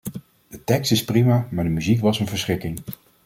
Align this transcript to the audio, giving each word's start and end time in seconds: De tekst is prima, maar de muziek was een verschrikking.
De 0.47 0.63
tekst 0.63 0.91
is 0.91 1.03
prima, 1.05 1.47
maar 1.51 1.63
de 1.63 1.69
muziek 1.69 2.01
was 2.01 2.19
een 2.19 2.27
verschrikking. 2.27 2.79